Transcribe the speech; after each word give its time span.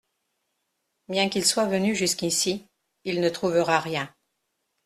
Bien 1.09 1.29
qu’il 1.29 1.45
soit 1.45 1.67
venu 1.67 1.93
jusqu’ici, 1.95 2.65
il 3.03 3.21
ne 3.21 3.29
trouvera 3.29 3.79
rien. 3.79 4.11